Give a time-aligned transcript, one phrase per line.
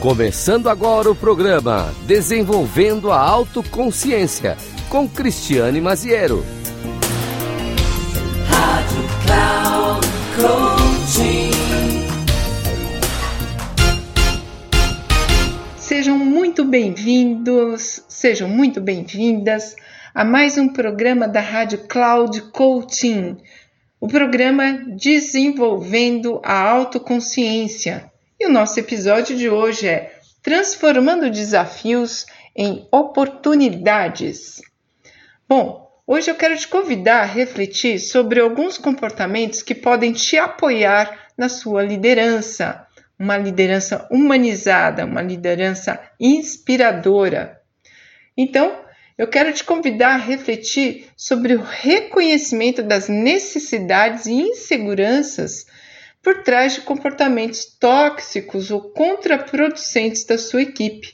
[0.00, 4.56] Começando agora o programa Desenvolvendo a Autoconsciência
[4.88, 6.42] com Cristiane Maziero.
[8.48, 11.50] Rádio Cloud Coaching.
[15.76, 19.76] Sejam muito bem-vindos, sejam muito bem-vindas
[20.14, 23.36] a mais um programa da Rádio Cloud Coaching,
[24.00, 28.09] o programa Desenvolvendo a Autoconsciência.
[28.42, 32.24] E o nosso episódio de hoje é Transformando Desafios
[32.56, 34.62] em Oportunidades.
[35.46, 41.28] Bom, hoje eu quero te convidar a refletir sobre alguns comportamentos que podem te apoiar
[41.36, 42.86] na sua liderança,
[43.18, 47.60] uma liderança humanizada, uma liderança inspiradora.
[48.34, 48.74] Então,
[49.18, 55.66] eu quero te convidar a refletir sobre o reconhecimento das necessidades e inseguranças
[56.22, 61.12] por trás de comportamentos tóxicos ou contraproducentes da sua equipe.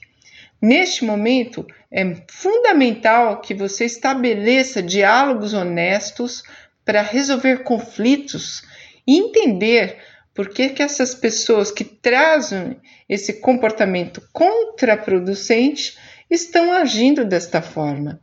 [0.61, 6.43] Neste momento, é fundamental que você estabeleça diálogos honestos
[6.85, 8.63] para resolver conflitos
[9.07, 9.99] e entender
[10.35, 15.97] por que, que essas pessoas que trazem esse comportamento contraproducente
[16.31, 18.21] estão agindo desta forma.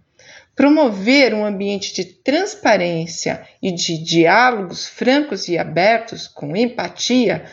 [0.56, 7.46] Promover um ambiente de transparência e de diálogos francos e abertos com empatia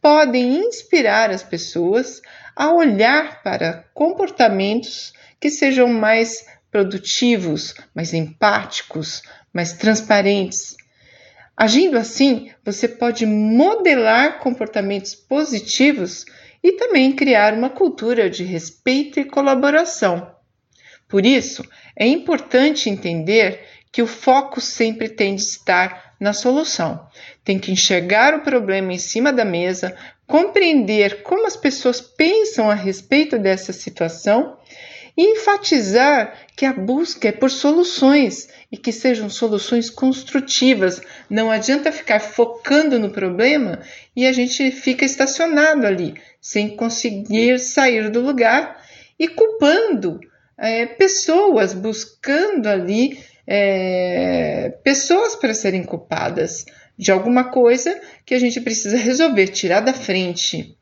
[0.00, 2.22] podem inspirar as pessoas
[2.56, 10.76] a olhar para comportamentos que sejam mais produtivos, mais empáticos, mais transparentes.
[11.56, 16.24] Agindo assim, você pode modelar comportamentos positivos
[16.62, 20.37] e também criar uma cultura de respeito e colaboração.
[21.08, 21.64] Por isso,
[21.96, 27.06] é importante entender que o foco sempre tem de estar na solução.
[27.42, 32.74] Tem que enxergar o problema em cima da mesa, compreender como as pessoas pensam a
[32.74, 34.58] respeito dessa situação
[35.16, 41.00] e enfatizar que a busca é por soluções e que sejam soluções construtivas.
[41.28, 43.80] Não adianta ficar focando no problema
[44.14, 48.84] e a gente fica estacionado ali, sem conseguir sair do lugar
[49.18, 50.20] e culpando
[50.58, 56.66] é, pessoas, buscando ali é, pessoas para serem culpadas
[56.98, 60.76] de alguma coisa que a gente precisa resolver, tirar da frente.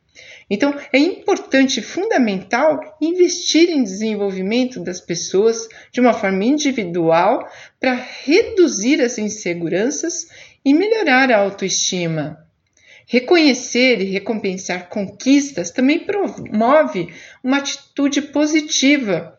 [0.49, 7.47] Então, é importante fundamental investir em desenvolvimento das pessoas de uma forma individual
[7.81, 10.29] para reduzir as inseguranças
[10.65, 12.47] e melhorar a autoestima.
[13.09, 19.36] Reconhecer e recompensar conquistas também promove uma atitude positiva.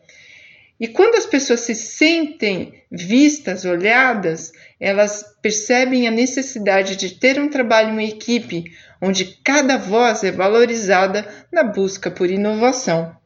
[0.80, 7.48] E quando as pessoas se sentem vistas, olhadas, elas percebem a necessidade de ter um
[7.48, 8.64] trabalho em equipe,
[9.02, 13.16] onde cada voz é valorizada na busca por inovação.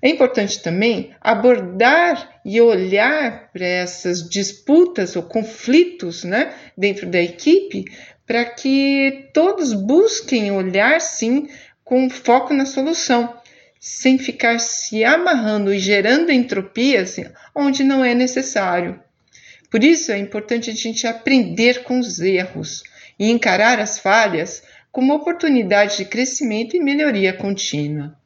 [0.00, 7.84] É importante também abordar e olhar para essas disputas ou conflitos né, dentro da equipe
[8.26, 11.48] para que todos busquem olhar sim
[11.82, 13.34] com foco na solução,
[13.84, 17.16] sem ficar se amarrando e gerando entropias
[17.54, 18.98] onde não é necessário.
[19.70, 22.82] Por isso é importante a gente aprender com os erros
[23.18, 28.18] e encarar as falhas como oportunidade de crescimento e melhoria contínua.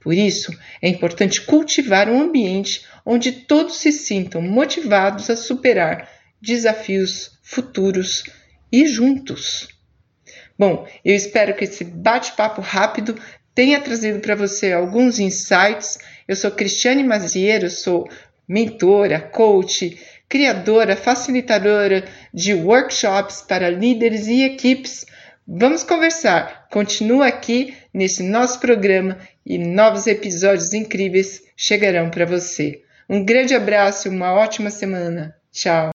[0.00, 6.10] Por isso, é importante cultivar um ambiente onde todos se sintam motivados a superar
[6.42, 8.24] desafios futuros
[8.72, 9.68] e juntos.
[10.58, 13.16] Bom, eu espero que esse bate-papo rápido
[13.58, 15.98] tenha trazido para você alguns insights.
[16.28, 18.08] Eu sou Cristiane Maziero, sou
[18.48, 19.98] mentora, coach,
[20.28, 25.04] criadora, facilitadora de workshops para líderes e equipes
[25.50, 26.68] Vamos conversar.
[26.70, 32.82] Continua aqui nesse nosso programa e novos episódios incríveis chegarão para você.
[33.08, 35.34] Um grande abraço uma ótima semana.
[35.50, 35.88] Tchau.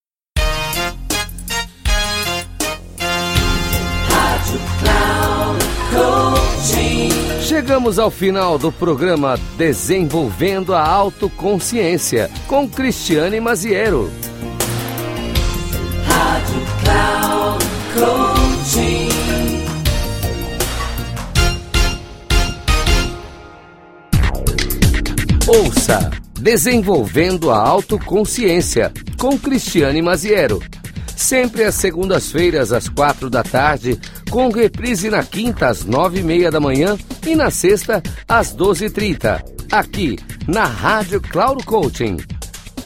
[7.43, 14.09] Chegamos ao final do programa Desenvolvendo a Autoconsciência com Cristiane Maziero.
[16.07, 17.63] Rádio Cloud.
[25.45, 30.61] Ouça Desenvolvendo a Autoconsciência com Cristiane Maziero.
[31.15, 33.99] Sempre às segundas-feiras, às quatro da tarde,
[34.29, 38.85] com reprise na quinta, às nove e meia da manhã e na sexta, às doze
[38.85, 40.17] e trinta, aqui
[40.47, 42.17] na Rádio Cloud Coaching.